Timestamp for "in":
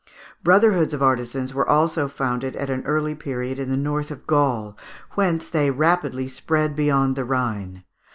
3.59-3.69